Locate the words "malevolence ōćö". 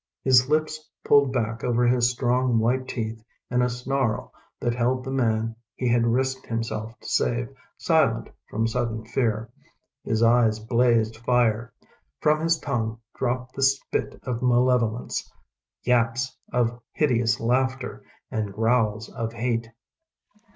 14.41-15.33